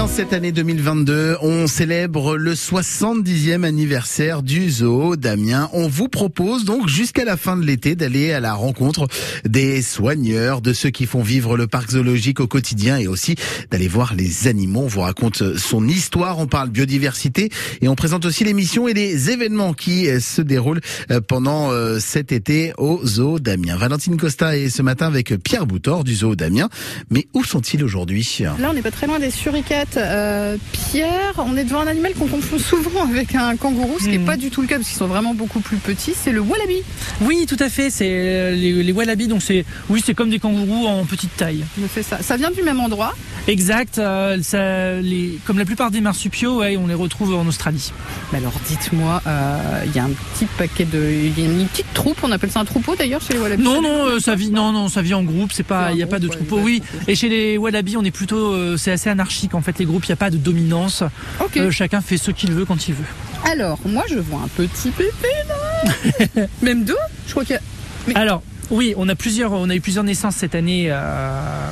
en 0.00 0.06
cette 0.06 0.32
année 0.32 0.50
2022, 0.50 1.36
on 1.42 1.66
célèbre 1.66 2.38
le 2.38 2.54
70e 2.54 3.64
anniversaire 3.64 4.42
du 4.42 4.70
zoo 4.70 5.16
d'Amiens. 5.16 5.68
On 5.74 5.88
vous 5.88 6.08
propose 6.08 6.64
donc 6.64 6.88
jusqu'à 6.88 7.24
la 7.24 7.36
fin 7.36 7.56
de 7.56 7.66
l'été 7.66 7.96
d'aller 7.96 8.32
à 8.32 8.40
la 8.40 8.54
rencontre 8.54 9.08
des 9.44 9.82
soigneurs, 9.82 10.62
de 10.62 10.72
ceux 10.72 10.88
qui 10.88 11.04
font 11.04 11.22
vivre 11.22 11.56
le 11.58 11.66
parc 11.66 11.90
zoologique 11.90 12.40
au 12.40 12.46
quotidien 12.46 12.96
et 12.96 13.08
aussi 13.08 13.34
d'aller 13.70 13.88
voir 13.88 14.14
les 14.14 14.48
animaux. 14.48 14.84
On 14.84 14.86
vous 14.86 15.02
raconte 15.02 15.56
son 15.58 15.86
histoire, 15.86 16.38
on 16.38 16.46
parle 16.46 16.70
biodiversité 16.70 17.50
et 17.82 17.88
on 17.88 17.94
présente 17.94 18.24
aussi 18.24 18.44
les 18.44 18.54
missions 18.54 18.88
et 18.88 18.94
les 18.94 19.30
événements 19.30 19.74
qui 19.74 20.06
se 20.20 20.40
déroulent 20.40 20.80
pendant 21.28 21.70
cet 22.00 22.32
été 22.32 22.72
au 22.78 23.00
zoo 23.04 23.38
d'Amiens. 23.38 23.76
Valentine 23.76 24.16
Costa 24.16 24.56
est 24.56 24.70
ce 24.70 24.80
matin 24.80 25.08
avec 25.08 25.34
Pierre 25.42 25.66
Boutor 25.66 26.04
du 26.04 26.14
zoo 26.14 26.36
d'Amiens. 26.36 26.70
Mais 27.10 27.26
où 27.34 27.44
sont-ils 27.44 27.84
aujourd'hui? 27.84 28.38
Là, 28.58 28.70
on 28.70 28.72
n'est 28.72 28.82
pas 28.82 28.90
très 28.90 29.06
loin 29.06 29.18
des 29.18 29.30
suricates. 29.30 29.89
Euh, 29.96 30.56
Pierre, 30.72 31.34
on 31.38 31.56
est 31.56 31.64
devant 31.64 31.80
un 31.80 31.86
animal 31.86 32.12
qu'on 32.14 32.26
confond 32.26 32.58
souvent 32.58 33.04
avec 33.08 33.34
un 33.34 33.56
kangourou, 33.56 33.96
ce 33.98 34.04
qui 34.04 34.10
n'est 34.10 34.18
Hmm. 34.18 34.24
pas 34.24 34.36
du 34.36 34.50
tout 34.50 34.60
le 34.60 34.66
cas 34.66 34.76
parce 34.76 34.88
qu'ils 34.88 34.98
sont 34.98 35.06
vraiment 35.06 35.34
beaucoup 35.34 35.60
plus 35.60 35.76
petits. 35.78 36.12
C'est 36.14 36.32
le 36.32 36.40
wallaby. 36.40 36.82
Oui, 37.22 37.46
tout 37.48 37.56
à 37.58 37.68
fait. 37.68 37.90
C'est 37.90 38.08
euh, 38.10 38.50
les, 38.52 38.82
les 38.82 38.92
wallabies. 38.92 39.28
Donc 39.28 39.42
c'est, 39.42 39.64
oui, 39.88 40.02
c'est 40.04 40.14
comme 40.14 40.30
des 40.30 40.38
kangourous 40.38 40.86
en 40.86 41.04
petite 41.04 41.36
taille. 41.36 41.64
C'est 41.94 42.02
ça. 42.02 42.18
Ça 42.22 42.36
vient 42.36 42.50
du 42.50 42.62
même 42.62 42.80
endroit. 42.80 43.14
Exact. 43.48 43.98
euh, 43.98 44.38
ça, 44.42 45.00
les, 45.00 45.38
comme 45.46 45.58
la 45.58 45.64
plupart 45.64 45.90
des 45.90 46.00
marsupiaux, 46.00 46.58
ouais, 46.60 46.76
on 46.76 46.86
les 46.86 46.94
retrouve 46.94 47.34
en 47.34 47.46
Australie. 47.46 47.92
Mais 48.32 48.38
alors, 48.38 48.52
dites-moi, 48.68 49.22
euh, 49.26 49.82
il 49.86 49.92
y 49.94 49.98
a 49.98 50.04
un 50.04 50.10
petit 50.34 50.44
paquet 50.58 50.84
de, 50.84 50.98
il 51.02 51.38
y 51.38 51.46
a 51.46 51.50
une 51.50 51.66
petite 51.66 51.92
troupe. 51.94 52.18
On 52.22 52.30
appelle 52.32 52.50
ça 52.50 52.60
un 52.60 52.64
troupeau 52.64 52.94
d'ailleurs 52.96 53.22
chez 53.22 53.32
les 53.34 53.38
wallabies? 53.40 53.62
Non, 53.62 53.80
non, 53.82 54.06
euh, 54.06 54.18
ça 54.20 54.34
vit, 54.34 54.50
non, 54.50 54.72
non, 54.72 54.88
ça 54.88 55.02
vit 55.02 55.14
en 55.14 55.22
groupe. 55.22 55.52
C'est 55.52 55.62
pas, 55.64 55.92
il 55.92 55.98
y 55.98 56.02
a 56.02 56.06
pas 56.06 56.18
de 56.18 56.28
troupeau. 56.28 56.56
ouais, 56.56 56.62
Oui. 56.62 56.82
Et 57.08 57.14
chez 57.14 57.28
les 57.28 57.56
wallabies, 57.58 57.96
on 57.96 58.04
est 58.04 58.10
plutôt, 58.10 58.76
c'est 58.76 58.92
assez 58.92 59.08
anarchique 59.08 59.54
en 59.54 59.62
fait. 59.62 59.79
Les 59.80 59.86
groupes, 59.86 60.04
il 60.04 60.10
y 60.10 60.12
a 60.12 60.16
pas 60.16 60.28
de 60.28 60.36
dominance. 60.36 61.02
Ok. 61.42 61.56
Euh, 61.56 61.70
chacun 61.70 62.02
fait 62.02 62.18
ce 62.18 62.30
qu'il 62.30 62.52
veut 62.52 62.66
quand 62.66 62.86
il 62.86 62.94
veut. 62.94 63.04
Alors, 63.50 63.78
moi, 63.86 64.04
je 64.10 64.18
vois 64.18 64.40
un 64.44 64.48
petit 64.48 64.90
pépé 64.90 65.28
là. 65.48 66.46
même 66.62 66.84
deux. 66.84 66.94
Je 67.26 67.30
crois 67.30 67.46
qu'il 67.46 67.58
y 68.06 68.12
a. 68.14 68.18
Alors, 68.18 68.42
oui, 68.70 68.92
on 68.98 69.08
a 69.08 69.14
plusieurs, 69.14 69.52
on 69.52 69.70
a 69.70 69.74
eu 69.74 69.80
plusieurs 69.80 70.04
naissances 70.04 70.36
cette 70.36 70.54
année. 70.54 70.88
euh, 70.90 71.70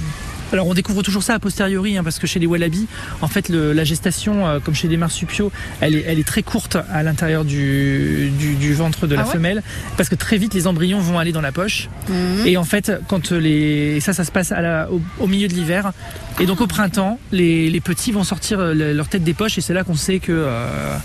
Alors, 0.53 0.67
on 0.67 0.75
découvre 0.75 1.03
toujours 1.03 1.23
ça 1.23 1.35
a 1.35 1.39
posteriori, 1.39 1.97
hein, 1.99 2.05
parce 2.05 2.19
que 2.19 2.27
chez 2.27 2.39
les 2.41 2.47
wallabies, 2.47 2.87
en 3.21 3.29
fait, 3.29 3.49
le- 3.51 3.73
la 3.73 3.85
gestation, 3.85 4.47
euh, 4.47 4.61
comme 4.61 4.75
chez 4.75 4.89
les 4.89 4.97
marsupiaux, 4.97 5.53
elle 5.81 5.95
est, 5.95 6.05
elle 6.07 6.19
est 6.19 6.27
très 6.27 6.43
courte 6.43 6.77
à 6.91 7.03
l'intérieur 7.03 7.45
du, 7.45 8.31
du, 8.39 8.55
du 8.55 8.73
ventre 8.75 9.07
de 9.07 9.15
la 9.15 9.23
Ah 9.23 9.27
ouais 9.27 9.33
femelle, 9.33 9.63
parce 9.97 10.09
que 10.09 10.15
très 10.15 10.39
vite, 10.39 10.55
les 10.55 10.67
embryons 10.67 11.01
vont 11.01 11.19
aller 11.19 11.33
dans 11.33 11.41
la 11.43 11.53
poche. 11.53 11.89
Mhm. 12.09 12.47
Et 12.47 12.57
en 12.57 12.65
fait, 12.65 12.93
quand 13.09 13.31
les, 13.33 13.97
et 13.97 14.01
ça, 14.01 14.13
ça 14.13 14.25
se 14.25 14.31
passe 14.33 14.53
à 14.53 14.61
la- 14.63 14.91
au, 14.91 15.03
au 15.21 15.27
milieu 15.27 15.49
de 15.49 15.55
l'hiver. 15.55 15.93
Et 16.41 16.47
donc, 16.47 16.61
au 16.61 16.67
printemps, 16.67 17.19
les, 17.33 17.69
les 17.69 17.81
petits 17.81 18.13
vont 18.13 18.25
sortir 18.25 18.59
euh, 18.61 18.73
le- 18.75 18.93
leur 18.95 19.09
tête 19.09 19.25
des 19.25 19.35
poches, 19.35 19.59
et 19.59 19.61
c'est 19.61 19.75
là 19.75 19.85
qu'on 19.85 19.97
sait 19.97 20.19
que. 20.19 20.33
euh, 20.33 20.97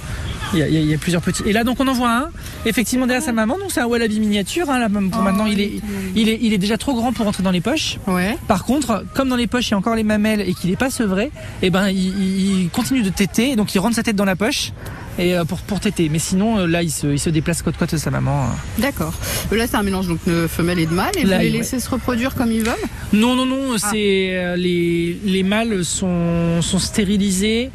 il 0.54 0.60
y, 0.60 0.64
a, 0.64 0.68
il 0.68 0.90
y 0.92 0.98
plusieurs 0.98 1.22
petits. 1.22 1.44
Et 1.46 1.54
là, 1.54 1.64
donc, 1.64 1.80
on 1.80 1.88
en 1.88 1.94
voit 1.94 2.12
un, 2.12 2.30
effectivement, 2.66 3.08
derrière 3.08 3.24
sa 3.24 3.32
maman. 3.32 3.58
Donc, 3.58 3.72
c'est 3.72 3.82
un 3.82 3.86
wallaby 3.86 4.20
miniature. 4.20 4.70
Hein, 4.70 4.80
là, 4.80 4.90
pour 4.90 5.02
Oh, 5.20 5.22
maintenant, 5.22 5.46
il 5.46 5.60
est, 5.62 5.72
il, 6.16 6.30
est, 6.30 6.40
il 6.42 6.54
est 6.54 6.58
déjà 6.58 6.78
trop 6.78 6.94
grand 6.94 7.12
pour 7.14 7.26
rentrer 7.26 7.44
dans 7.44 7.52
les 7.52 7.62
poches. 7.62 7.98
Ouais. 8.08 8.38
Par 8.48 8.64
contre, 8.66 9.04
comme 9.16 9.30
dans 9.30 9.36
les 9.36 9.48
poches, 9.48 9.68
il 9.70 9.72
y 9.72 9.74
a 9.74 9.78
encore 9.78 9.96
les 9.96 10.04
mamelles 10.04 10.42
et 10.42 10.54
qu'il 10.54 10.70
n'est 10.70 10.76
pas 10.76 10.90
sevré, 10.90 11.32
et 11.62 11.70
ben, 11.70 11.90
il, 11.90 12.70
continue 12.72 13.02
de 13.02 13.10
téter. 13.10 13.56
Donc, 13.56 13.74
il 13.76 13.80
rentre 13.80 13.96
sa 13.96 14.04
tête 14.04 14.16
dans 14.16 14.26
la 14.26 14.36
poche 14.36 14.72
et 15.20 15.36
euh, 15.36 15.46
pour, 15.46 15.60
pour 15.60 15.80
téter. 15.80 16.10
Mais 16.10 16.18
sinon, 16.20 16.58
euh, 16.60 16.66
là, 16.68 16.82
il 16.82 16.90
se, 16.92 17.08
il 17.08 17.20
se 17.20 17.30
déplace 17.30 17.62
côte-côte 17.62 17.92
de 17.92 17.98
sa 17.98 18.10
maman. 18.12 18.46
euh. 18.46 18.82
D'accord. 18.82 19.14
Euh, 19.52 19.56
Là, 19.58 19.68
c'est 19.68 19.76
un 19.78 19.84
mélange 19.84 20.08
donc 20.08 20.20
de 20.26 20.48
femelles 20.48 20.80
et 20.80 20.86
de 20.88 20.94
mâles. 20.94 21.12
Et 21.18 21.24
Là, 21.24 21.38
vous 21.38 21.44
les 21.44 21.52
ouais. 21.52 21.58
laissez 21.60 21.80
se 21.80 21.90
reproduire 21.90 22.34
comme 22.36 22.52
ils 22.52 22.64
veulent? 22.64 22.74
Non, 23.14 23.36
non, 23.36 23.46
non, 23.46 23.74
Ah. 23.76 23.88
c'est 23.92 24.30
euh, 24.32 24.56
les, 24.56 25.18
les 25.24 25.44
mâles 25.44 25.84
sont, 25.86 26.62
sont 26.62 26.80
stérilisés 26.80 27.70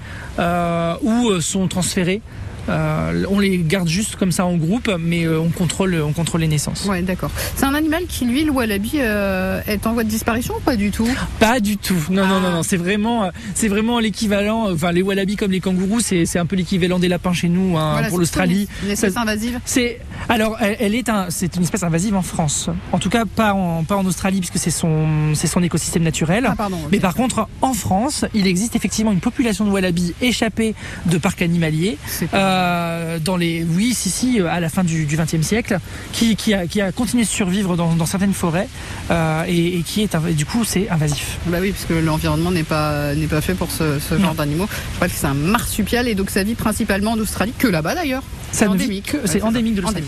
ou 1.03 1.41
sont 1.41 1.67
transférés. 1.69 2.21
Euh, 2.69 3.25
on 3.31 3.39
les 3.41 3.59
garde 3.59 3.89
juste 3.89 4.17
comme 4.17 4.33
ça 4.33 4.45
en 4.47 4.57
groupe, 4.57 4.91
mais 4.99 5.25
euh, 5.27 5.41
on 5.41 5.49
contrôle, 5.49 5.95
on 6.05 6.13
contrôle 6.13 6.41
les 6.43 6.49
naissances. 6.49 6.85
Ouais, 6.85 7.03
d'accord. 7.03 7.31
C'est 7.57 7.65
un 7.65 7.75
animal 7.75 8.05
qui, 8.09 8.25
lui, 8.25 8.45
le 8.45 8.51
wallaby, 8.51 8.93
euh, 8.97 9.61
est 9.67 9.87
en 9.87 9.93
voie 9.95 10.05
de 10.05 10.09
disparition 10.09 10.55
ou 10.57 10.61
pas 10.61 10.77
du 10.77 10.91
tout? 10.91 11.09
Pas 11.41 11.61
du 11.61 11.77
tout. 11.77 11.95
Non, 12.11 12.27
non, 12.27 12.41
non, 12.41 12.49
Ah. 12.49 12.55
non. 12.57 12.63
C'est 12.63 12.77
vraiment, 12.77 13.25
euh, 13.25 13.31
c'est 13.55 13.69
vraiment 13.69 13.99
l'équivalent. 14.01 14.71
Enfin, 14.73 14.93
les 14.93 15.03
wallabies 15.03 15.37
comme 15.37 15.51
les 15.53 15.61
kangourous, 15.61 16.01
c'est, 16.01 16.27
c'est 16.27 16.39
un 16.39 16.47
peu 16.47 16.57
l'équivalent 16.57 16.99
des 16.99 17.09
lapins 17.09 17.33
chez 17.33 17.49
nous 17.49 17.77
hein, 17.77 17.93
Voilà, 17.93 18.09
pour 18.09 18.17
c'est 18.17 18.21
l'Australie. 18.23 18.69
Une 18.85 18.91
espèce 18.91 19.15
Ça- 19.15 19.21
invasive 19.23 19.59
C'est 19.65 20.01
alors 20.29 20.57
elle, 20.61 20.77
elle 20.81 20.95
est 20.95 21.09
un, 21.09 21.27
c'est 21.31 21.57
une 21.57 21.63
espèce 21.63 21.83
invasive 21.83 22.15
en 22.15 22.23
France. 22.23 22.71
En 22.93 22.99
tout 22.99 23.11
cas, 23.11 23.25
pas 23.25 23.55
en, 23.55 23.85
pas 23.85 23.97
en 23.97 24.07
Australie 24.07 24.39
puisque 24.41 24.59
c'est 24.59 24.71
son, 24.71 25.35
c'est 25.35 25.47
son 25.47 25.63
écosystème 25.63 26.03
naturel. 26.03 26.47
Ah, 26.51 26.55
pardon. 26.57 26.79
Mais 26.93 27.01
par 27.01 27.15
contre, 27.15 27.49
en 27.63 27.73
France, 27.73 28.25
il 28.35 28.47
existe 28.47 28.77
effectivement 28.77 29.13
une 29.13 29.21
population 29.21 29.65
de 29.65 29.71
wallabies 29.71 30.15
échappés 30.21 30.75
de 31.07 31.19
parcs 31.19 31.43
animaliers. 31.43 31.99
Euh, 32.35 33.19
dans 33.19 33.37
les, 33.37 33.65
oui, 33.65 33.95
si, 33.95 34.11
si, 34.11 34.41
euh, 34.41 34.49
à 34.51 34.61
la 34.61 34.69
fin 34.69 34.85
du 34.85 35.07
XXe 35.07 35.43
siècle, 35.47 35.79
qui, 36.13 36.37
qui, 36.37 36.55
a, 36.55 36.67
qui 36.67 36.81
a 36.81 36.93
continué 36.93 37.25
de 37.25 37.29
survivre 37.29 37.77
dans, 37.77 37.95
dans 37.95 38.07
certaines 38.07 38.35
forêts 38.35 38.69
euh, 39.11 39.45
et, 39.47 39.79
et 39.79 39.83
qui 39.83 40.03
est, 40.03 40.17
du 40.35 40.47
coup, 40.47 40.65
c'est 40.65 40.89
invasif. 40.89 41.39
Bah 41.47 41.59
oui, 41.61 41.73
parce 41.73 41.85
que 41.85 41.95
l'environnement 41.95 42.51
n'est 42.51 42.63
pas, 42.65 43.15
n'est 43.15 43.27
pas 43.27 43.41
fait 43.41 43.55
pour 43.55 43.71
ce, 43.71 43.99
ce 43.99 44.19
genre 44.19 44.35
d'animaux. 44.35 44.69
Je 44.93 44.97
crois 44.97 45.09
que 45.09 45.15
c'est 45.15 45.27
un 45.27 45.35
marsupial 45.35 46.09
et 46.09 46.15
donc 46.15 46.31
ça 46.31 46.43
vit 46.43 46.55
principalement 46.55 47.13
en 47.13 47.19
Australie, 47.19 47.53
que 47.57 47.69
là-bas 47.69 47.95
d'ailleurs. 47.95 48.23
Vit 48.53 48.67
endémique. 48.67 49.17
c'est 49.25 49.27
c'est 49.27 49.43
endémique 49.43 49.75
de 49.75 49.83
l'Australie. 49.83 50.07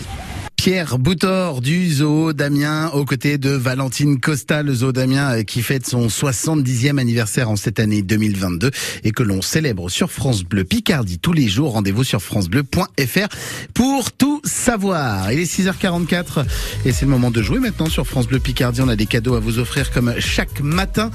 Pierre 0.63 0.99
Boutor 0.99 1.59
du 1.59 1.91
zoo 1.91 2.33
d'Amiens 2.33 2.89
aux 2.89 3.03
côtés 3.03 3.39
de 3.39 3.49
Valentine 3.49 4.19
Costa, 4.19 4.61
le 4.61 4.75
zoo 4.75 4.91
d'Amiens 4.91 5.37
euh, 5.37 5.41
qui 5.41 5.63
fête 5.63 5.87
son 5.87 6.05
70e 6.05 6.99
anniversaire 6.99 7.49
en 7.49 7.55
cette 7.55 7.79
année 7.79 8.03
2022 8.03 8.69
et 9.03 9.11
que 9.11 9.23
l'on 9.23 9.41
célèbre 9.41 9.89
sur 9.89 10.11
France 10.11 10.43
Bleu 10.43 10.63
Picardie 10.63 11.17
tous 11.17 11.33
les 11.33 11.47
jours. 11.47 11.71
Rendez-vous 11.71 12.03
sur 12.03 12.21
francebleu.fr 12.21 13.27
pour 13.73 14.11
tout 14.11 14.39
savoir. 14.43 15.31
Il 15.31 15.39
est 15.39 15.51
6h44 15.51 16.45
et 16.85 16.91
c'est 16.91 17.05
le 17.05 17.11
moment 17.11 17.31
de 17.31 17.41
jouer 17.41 17.57
maintenant 17.57 17.89
sur 17.89 18.05
France 18.05 18.27
Bleu 18.27 18.37
Picardie. 18.37 18.81
On 18.81 18.87
a 18.87 18.95
des 18.95 19.07
cadeaux 19.07 19.33
à 19.33 19.39
vous 19.39 19.57
offrir 19.57 19.89
comme 19.89 20.13
chaque 20.19 20.61
matin 20.61 21.09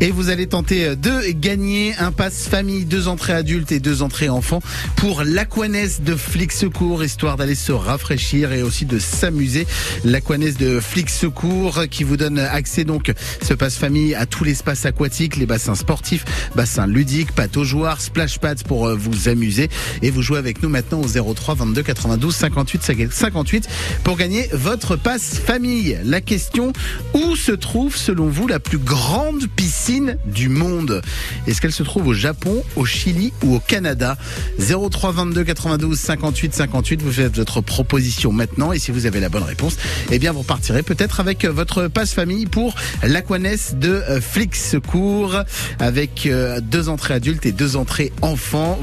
et 0.00 0.12
vous 0.12 0.30
allez 0.30 0.46
tenter 0.46 0.94
de 0.94 1.32
gagner 1.32 1.92
un 1.98 2.12
pass 2.12 2.46
famille, 2.46 2.84
deux 2.84 3.08
entrées 3.08 3.32
adultes 3.32 3.72
et 3.72 3.80
deux 3.80 4.02
entrées 4.02 4.28
enfants 4.28 4.62
pour 4.94 5.24
l'Aquanès 5.24 6.02
de 6.02 6.14
Flic 6.14 6.52
Secours, 6.52 7.02
histoire 7.02 7.36
d'aller 7.36 7.56
se 7.56 7.72
rafraîchir 7.72 8.52
et 8.52 8.62
aussi 8.62 8.86
s'amuser. 8.98 9.66
L'Aquanès 10.04 10.56
de 10.56 10.80
Flic 10.80 11.10
Secours 11.10 11.84
qui 11.90 12.04
vous 12.04 12.16
donne 12.16 12.38
accès 12.38 12.84
donc 12.84 13.12
ce 13.42 13.54
passe 13.54 13.76
famille 13.76 14.14
à 14.14 14.26
tout 14.26 14.44
l'espace 14.44 14.86
aquatique, 14.86 15.36
les 15.36 15.46
bassins 15.46 15.74
sportifs, 15.74 16.24
bassins 16.54 16.86
ludiques, 16.86 17.32
pataugeoires, 17.32 18.00
splash 18.00 18.38
pads 18.38 18.64
pour 18.66 18.86
euh, 18.86 18.94
vous 18.94 19.28
amuser. 19.28 19.68
Et 20.02 20.10
vous 20.10 20.22
jouez 20.22 20.38
avec 20.38 20.62
nous 20.62 20.68
maintenant 20.68 21.00
au 21.00 21.34
03 21.34 21.54
22 21.54 21.82
92 21.82 22.34
58 22.34 23.12
58 23.12 23.68
pour 24.04 24.16
gagner 24.16 24.48
votre 24.52 24.96
passe 24.96 25.38
famille. 25.38 25.98
La 26.04 26.20
question, 26.20 26.72
où 27.14 27.36
se 27.36 27.52
trouve 27.52 27.96
selon 27.96 28.28
vous 28.28 28.46
la 28.46 28.60
plus 28.60 28.78
grande 28.78 29.46
piscine 29.46 30.18
du 30.26 30.48
monde? 30.48 31.02
Est-ce 31.46 31.60
qu'elle 31.60 31.72
se 31.72 31.82
trouve 31.82 32.08
au 32.08 32.14
Japon, 32.14 32.62
au 32.76 32.84
Chili 32.84 33.32
ou 33.42 33.54
au 33.54 33.60
Canada? 33.60 34.16
03 34.58 35.12
22 35.12 35.44
92 35.44 35.98
58 35.98 36.54
58, 36.54 37.02
vous 37.02 37.12
faites 37.12 37.36
votre 37.36 37.60
proposition 37.60 38.32
maintenant 38.32 38.72
et 38.72 38.78
si 38.82 38.90
vous 38.90 39.06
avez 39.06 39.20
la 39.20 39.28
bonne 39.28 39.44
réponse, 39.44 39.76
eh 40.10 40.18
bien 40.18 40.32
vous 40.32 40.42
partirez 40.42 40.82
peut-être 40.82 41.20
avec 41.20 41.44
votre 41.44 41.86
passe 41.86 42.12
famille 42.12 42.46
pour 42.46 42.74
l'Aquanès 43.04 43.76
de 43.76 43.90
euh, 43.90 44.20
Flix 44.20 44.70
Secours 44.70 45.36
avec 45.78 46.26
euh, 46.26 46.60
deux 46.60 46.88
entrées 46.88 47.14
adultes 47.14 47.46
et 47.46 47.52
deux 47.52 47.76
entrées 47.76 48.12
enfants. 48.22 48.78